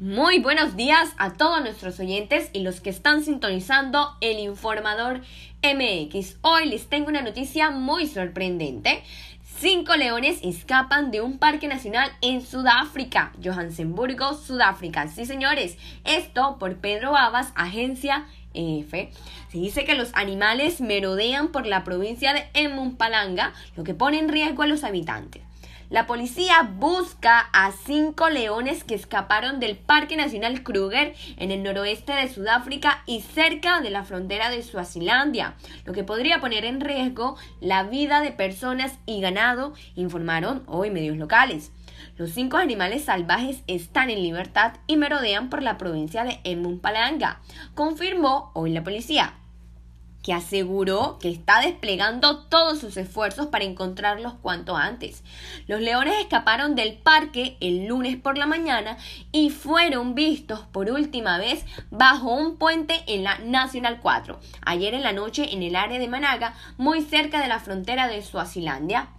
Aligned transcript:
Muy 0.00 0.40
buenos 0.40 0.74
días 0.74 1.14
a 1.18 1.34
todos 1.34 1.60
nuestros 1.60 2.00
oyentes 2.00 2.50
y 2.52 2.62
los 2.62 2.80
que 2.80 2.90
están 2.90 3.22
sintonizando 3.22 4.16
el 4.20 4.40
informador 4.40 5.20
MX. 5.62 6.38
Hoy 6.40 6.66
les 6.66 6.88
tengo 6.88 7.10
una 7.10 7.22
noticia 7.22 7.70
muy 7.70 8.08
sorprendente. 8.08 9.04
Cinco 9.60 9.94
leones 9.94 10.40
escapan 10.42 11.12
de 11.12 11.20
un 11.20 11.38
parque 11.38 11.68
nacional 11.68 12.10
en 12.22 12.44
Sudáfrica, 12.44 13.32
Johannesburgo, 13.42 14.34
Sudáfrica. 14.34 15.06
Sí, 15.06 15.26
señores, 15.26 15.78
esto 16.02 16.56
por 16.58 16.78
Pedro 16.78 17.16
Abas, 17.16 17.52
agencia 17.54 18.26
EF. 18.52 18.90
Se 18.90 19.58
dice 19.58 19.84
que 19.84 19.94
los 19.94 20.10
animales 20.14 20.80
merodean 20.80 21.52
por 21.52 21.66
la 21.66 21.84
provincia 21.84 22.32
de 22.32 22.48
Emumpalanga, 22.54 23.52
lo 23.76 23.84
que 23.84 23.94
pone 23.94 24.18
en 24.18 24.28
riesgo 24.28 24.64
a 24.64 24.66
los 24.66 24.82
habitantes. 24.82 25.42
La 25.94 26.08
policía 26.08 26.68
busca 26.76 27.38
a 27.52 27.70
cinco 27.70 28.28
leones 28.28 28.82
que 28.82 28.96
escaparon 28.96 29.60
del 29.60 29.76
Parque 29.76 30.16
Nacional 30.16 30.64
Kruger 30.64 31.14
en 31.36 31.52
el 31.52 31.62
noroeste 31.62 32.12
de 32.14 32.28
Sudáfrica 32.28 33.04
y 33.06 33.20
cerca 33.20 33.80
de 33.80 33.90
la 33.90 34.02
frontera 34.02 34.50
de 34.50 34.64
Suazilandia, 34.64 35.54
lo 35.84 35.92
que 35.92 36.02
podría 36.02 36.40
poner 36.40 36.64
en 36.64 36.80
riesgo 36.80 37.36
la 37.60 37.84
vida 37.84 38.22
de 38.22 38.32
personas 38.32 38.98
y 39.06 39.20
ganado, 39.20 39.72
informaron 39.94 40.64
hoy 40.66 40.90
medios 40.90 41.16
locales. 41.16 41.70
Los 42.16 42.32
cinco 42.32 42.56
animales 42.56 43.04
salvajes 43.04 43.62
están 43.68 44.10
en 44.10 44.20
libertad 44.20 44.72
y 44.88 44.96
merodean 44.96 45.48
por 45.48 45.62
la 45.62 45.78
provincia 45.78 46.24
de 46.24 46.40
Emumpalanga, 46.42 47.40
confirmó 47.76 48.50
hoy 48.54 48.72
la 48.72 48.82
policía 48.82 49.34
que 50.24 50.32
aseguró 50.32 51.18
que 51.20 51.28
está 51.28 51.60
desplegando 51.60 52.38
todos 52.38 52.80
sus 52.80 52.96
esfuerzos 52.96 53.48
para 53.48 53.64
encontrarlos 53.64 54.32
cuanto 54.40 54.74
antes. 54.74 55.22
Los 55.68 55.82
leones 55.82 56.18
escaparon 56.18 56.74
del 56.74 56.94
parque 56.94 57.58
el 57.60 57.86
lunes 57.86 58.16
por 58.16 58.38
la 58.38 58.46
mañana 58.46 58.96
y 59.32 59.50
fueron 59.50 60.14
vistos 60.14 60.60
por 60.72 60.90
última 60.90 61.36
vez 61.36 61.66
bajo 61.90 62.34
un 62.34 62.56
puente 62.56 63.04
en 63.06 63.22
la 63.22 63.38
Nacional 63.38 64.00
4, 64.00 64.40
ayer 64.62 64.94
en 64.94 65.02
la 65.02 65.12
noche 65.12 65.52
en 65.52 65.62
el 65.62 65.76
área 65.76 65.98
de 65.98 66.08
Managa, 66.08 66.54
muy 66.78 67.02
cerca 67.02 67.42
de 67.42 67.48
la 67.48 67.60
frontera 67.60 68.08
de 68.08 68.22
Suazilandia. 68.22 69.10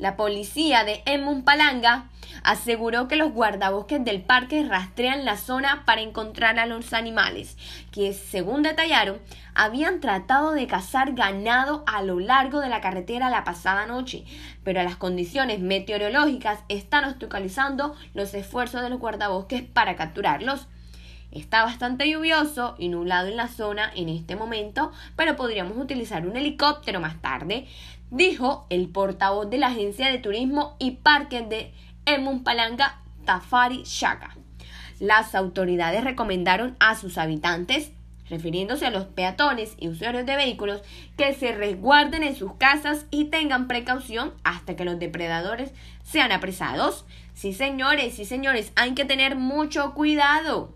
La 0.00 0.16
policía 0.16 0.82
de 0.82 1.02
Emumpalanga 1.04 2.06
aseguró 2.42 3.06
que 3.06 3.16
los 3.16 3.32
guardabosques 3.32 4.02
del 4.02 4.22
parque 4.22 4.64
rastrean 4.64 5.26
la 5.26 5.36
zona 5.36 5.84
para 5.84 6.00
encontrar 6.00 6.58
a 6.58 6.64
los 6.64 6.94
animales, 6.94 7.58
que 7.92 8.14
según 8.14 8.62
detallaron, 8.62 9.18
habían 9.54 10.00
tratado 10.00 10.52
de 10.52 10.66
cazar 10.66 11.12
ganado 11.12 11.84
a 11.86 12.00
lo 12.00 12.18
largo 12.18 12.60
de 12.60 12.70
la 12.70 12.80
carretera 12.80 13.28
la 13.28 13.44
pasada 13.44 13.84
noche, 13.84 14.24
pero 14.64 14.82
las 14.82 14.96
condiciones 14.96 15.60
meteorológicas 15.60 16.60
están 16.70 17.04
obstaculizando 17.04 17.94
los 18.14 18.32
esfuerzos 18.32 18.80
de 18.80 18.88
los 18.88 19.00
guardabosques 19.00 19.60
para 19.64 19.96
capturarlos. 19.96 20.66
Está 21.30 21.62
bastante 21.62 22.10
lluvioso 22.10 22.74
y 22.78 22.88
nublado 22.88 23.28
en 23.28 23.36
la 23.36 23.46
zona 23.46 23.92
en 23.94 24.08
este 24.08 24.34
momento, 24.34 24.90
pero 25.14 25.36
podríamos 25.36 25.76
utilizar 25.76 26.26
un 26.26 26.36
helicóptero 26.36 27.00
más 27.00 27.20
tarde, 27.22 27.68
dijo 28.10 28.66
el 28.70 28.88
portavoz 28.88 29.48
de 29.50 29.58
la 29.58 29.68
Agencia 29.68 30.10
de 30.10 30.18
Turismo 30.18 30.76
y 30.78 30.92
Parques 30.92 31.48
de 31.48 31.72
Emumpalanga, 32.06 33.00
Tafari 33.24 33.82
Shaka. 33.84 34.36
Las 34.98 35.34
autoridades 35.34 36.04
recomendaron 36.04 36.76
a 36.78 36.94
sus 36.94 37.16
habitantes, 37.18 37.92
refiriéndose 38.28 38.86
a 38.86 38.90
los 38.90 39.06
peatones 39.06 39.74
y 39.78 39.88
usuarios 39.88 40.26
de 40.26 40.36
vehículos, 40.36 40.82
que 41.16 41.32
se 41.34 41.52
resguarden 41.52 42.22
en 42.22 42.36
sus 42.36 42.54
casas 42.54 43.06
y 43.10 43.26
tengan 43.26 43.66
precaución 43.66 44.34
hasta 44.44 44.76
que 44.76 44.84
los 44.84 44.98
depredadores 44.98 45.72
sean 46.02 46.32
apresados. 46.32 47.06
Sí, 47.34 47.52
señores, 47.52 48.14
sí, 48.14 48.24
señores, 48.24 48.72
hay 48.76 48.94
que 48.94 49.04
tener 49.04 49.36
mucho 49.36 49.94
cuidado 49.94 50.74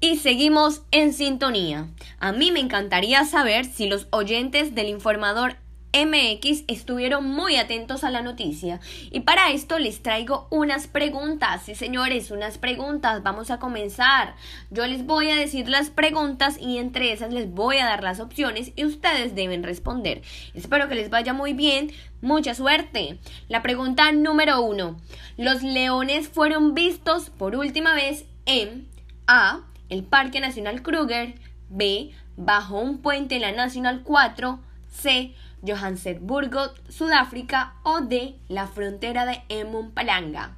y 0.00 0.16
seguimos 0.16 0.82
en 0.90 1.12
sintonía. 1.12 1.88
A 2.20 2.32
mí 2.32 2.52
me 2.52 2.60
encantaría 2.60 3.24
saber 3.24 3.64
si 3.64 3.88
los 3.88 4.06
oyentes 4.10 4.74
del 4.74 4.88
informador 4.88 5.56
MX 5.92 6.64
estuvieron 6.68 7.24
muy 7.24 7.56
atentos 7.56 8.04
a 8.04 8.10
la 8.10 8.20
noticia 8.20 8.78
y 9.10 9.20
para 9.20 9.50
esto 9.50 9.78
les 9.78 10.02
traigo 10.02 10.46
unas 10.50 10.86
preguntas. 10.86 11.62
Sí, 11.64 11.74
señores, 11.74 12.30
unas 12.30 12.58
preguntas. 12.58 13.22
Vamos 13.22 13.50
a 13.50 13.58
comenzar. 13.58 14.34
Yo 14.70 14.86
les 14.86 15.06
voy 15.06 15.30
a 15.30 15.36
decir 15.36 15.68
las 15.68 15.90
preguntas 15.90 16.58
y 16.60 16.78
entre 16.78 17.12
esas 17.12 17.32
les 17.32 17.50
voy 17.50 17.78
a 17.78 17.86
dar 17.86 18.02
las 18.02 18.20
opciones 18.20 18.72
y 18.76 18.84
ustedes 18.84 19.34
deben 19.34 19.62
responder. 19.62 20.22
Espero 20.54 20.88
que 20.88 20.94
les 20.94 21.10
vaya 21.10 21.32
muy 21.32 21.54
bien. 21.54 21.90
Mucha 22.20 22.54
suerte. 22.54 23.18
La 23.48 23.62
pregunta 23.62 24.12
número 24.12 24.60
uno. 24.60 24.98
Los 25.36 25.62
leones 25.62 26.28
fueron 26.28 26.74
vistos 26.74 27.30
por 27.30 27.56
última 27.56 27.94
vez 27.94 28.26
en 28.44 28.88
A 29.26 29.62
el 29.88 30.04
Parque 30.04 30.40
Nacional 30.40 30.82
Kruger, 30.82 31.34
B, 31.68 32.10
bajo 32.36 32.78
un 32.78 32.98
puente 32.98 33.36
en 33.36 33.42
la 33.42 33.52
Nacional 33.52 34.02
4, 34.04 34.60
C, 34.88 35.34
Johannesburgo, 35.66 36.72
Sudáfrica 36.88 37.74
o 37.82 38.00
D, 38.00 38.36
la 38.48 38.66
frontera 38.66 39.26
de 39.26 39.42
Emumpalanga. 39.48 40.56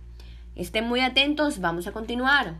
Estén 0.56 0.86
muy 0.86 1.00
atentos, 1.00 1.60
vamos 1.60 1.86
a 1.86 1.92
continuar. 1.92 2.56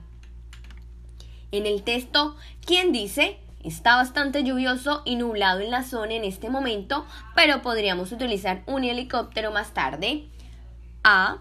En 1.53 1.67
el 1.67 1.83
texto, 1.83 2.37
¿quién 2.65 2.93
dice? 2.93 3.39
Está 3.63 3.97
bastante 3.97 4.43
lluvioso 4.43 5.03
y 5.05 5.17
nublado 5.17 5.61
en 5.61 5.71
la 5.71 5.83
zona 5.83 6.15
en 6.15 6.25
este 6.25 6.49
momento, 6.49 7.05
pero 7.35 7.61
podríamos 7.61 8.11
utilizar 8.11 8.63
un 8.67 8.85
helicóptero 8.85 9.51
más 9.51 9.75
tarde. 9.75 10.29
A. 11.05 11.39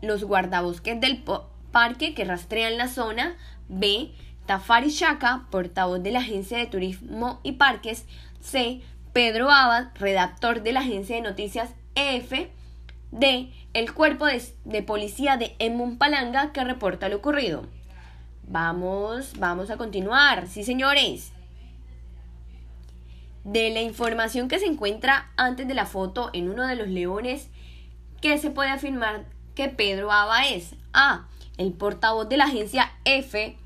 Los 0.00 0.24
guardabosques 0.24 1.00
del 1.00 1.22
parque 1.70 2.14
que 2.14 2.24
rastrean 2.24 2.78
la 2.78 2.88
zona. 2.88 3.36
B. 3.68 4.12
Tafari 4.52 4.90
Shaka, 4.90 5.46
portavoz 5.48 6.02
de 6.02 6.10
la 6.10 6.18
Agencia 6.18 6.58
de 6.58 6.66
Turismo 6.66 7.40
y 7.42 7.52
Parques, 7.52 8.04
C. 8.42 8.82
Pedro 9.14 9.50
Abad, 9.50 9.86
redactor 9.94 10.62
de 10.62 10.72
la 10.72 10.80
agencia 10.80 11.16
de 11.16 11.22
noticias 11.22 11.70
EF, 11.94 12.50
D. 13.12 13.50
El 13.72 13.94
cuerpo 13.94 14.26
de, 14.26 14.82
policía 14.82 15.38
de 15.38 15.56
Emumpalanga 15.58 16.52
que 16.52 16.62
reporta 16.64 17.08
lo 17.08 17.16
ocurrido. 17.16 17.64
Vamos, 18.46 19.32
vamos 19.38 19.70
a 19.70 19.78
continuar. 19.78 20.46
Sí, 20.48 20.64
señores. 20.64 21.32
De 23.44 23.70
la 23.70 23.80
información 23.80 24.48
que 24.48 24.58
se 24.58 24.66
encuentra 24.66 25.32
antes 25.38 25.66
de 25.66 25.72
la 25.72 25.86
foto 25.86 26.28
en 26.34 26.50
uno 26.50 26.66
de 26.66 26.76
los 26.76 26.88
leones, 26.88 27.48
¿qué 28.20 28.36
se 28.36 28.50
puede 28.50 28.68
afirmar 28.68 29.24
que 29.54 29.70
Pedro 29.70 30.12
Aba 30.12 30.46
es? 30.46 30.74
A. 30.92 31.26
El 31.56 31.72
portavoz 31.72 32.28
de 32.28 32.36
la 32.36 32.44
agencia 32.44 32.92
F 33.06 33.56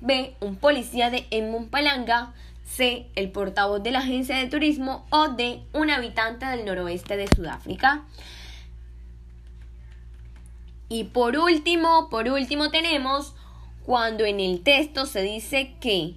B. 0.00 0.36
Un 0.40 0.56
policía 0.56 1.10
de 1.10 1.26
Emumpalanga. 1.30 2.32
C. 2.64 3.08
El 3.14 3.30
portavoz 3.30 3.82
de 3.82 3.90
la 3.90 4.00
agencia 4.00 4.36
de 4.36 4.46
turismo. 4.46 5.06
O 5.10 5.28
D. 5.28 5.62
Un 5.72 5.90
habitante 5.90 6.46
del 6.46 6.64
noroeste 6.64 7.16
de 7.16 7.26
Sudáfrica. 7.28 8.04
Y 10.88 11.04
por 11.04 11.36
último, 11.36 12.08
por 12.08 12.28
último 12.28 12.70
tenemos 12.70 13.34
cuando 13.84 14.24
en 14.24 14.40
el 14.40 14.62
texto 14.62 15.06
se 15.06 15.22
dice 15.22 15.74
que 15.80 16.16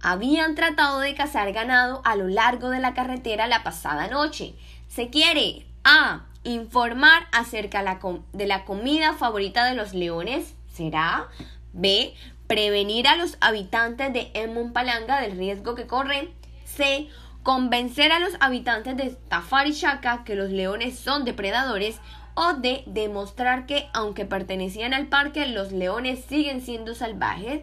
habían 0.00 0.54
tratado 0.54 1.00
de 1.00 1.14
cazar 1.14 1.52
ganado 1.52 2.00
a 2.04 2.16
lo 2.16 2.28
largo 2.28 2.70
de 2.70 2.80
la 2.80 2.94
carretera 2.94 3.46
la 3.46 3.62
pasada 3.62 4.08
noche. 4.08 4.54
Se 4.88 5.10
quiere 5.10 5.66
A. 5.84 6.24
Informar 6.44 7.26
acerca 7.32 7.98
de 8.32 8.46
la 8.46 8.64
comida 8.64 9.12
favorita 9.14 9.64
de 9.66 9.74
los 9.74 9.92
leones. 9.92 10.54
¿Será? 10.72 11.28
B 11.72 12.14
prevenir 12.48 13.06
a 13.06 13.14
los 13.14 13.36
habitantes 13.40 14.12
de 14.12 14.30
Emumpalanga 14.34 15.20
del 15.20 15.36
riesgo 15.36 15.76
que 15.76 15.86
corren. 15.86 16.30
C. 16.64 17.08
Convencer 17.44 18.10
a 18.10 18.18
los 18.18 18.32
habitantes 18.40 18.96
de 18.96 19.10
Tafari 19.28 19.72
Shaka 19.72 20.24
que 20.24 20.34
los 20.34 20.50
leones 20.50 20.98
son 20.98 21.24
depredadores. 21.24 22.00
O 22.34 22.54
D. 22.54 22.82
Demostrar 22.86 23.66
que, 23.66 23.88
aunque 23.92 24.24
pertenecían 24.24 24.94
al 24.94 25.06
parque, 25.06 25.46
los 25.46 25.70
leones 25.72 26.24
siguen 26.24 26.60
siendo 26.60 26.94
salvajes. 26.94 27.62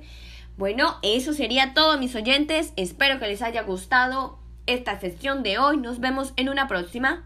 Bueno, 0.57 0.97
eso 1.01 1.33
sería 1.33 1.73
todo, 1.73 1.97
mis 1.97 2.15
oyentes. 2.15 2.71
Espero 2.75 3.19
que 3.19 3.27
les 3.27 3.41
haya 3.41 3.63
gustado 3.63 4.37
esta 4.67 4.99
sesión 4.99 5.43
de 5.43 5.57
hoy. 5.57 5.77
Nos 5.77 5.99
vemos 5.99 6.33
en 6.37 6.49
una 6.49 6.67
próxima. 6.67 7.23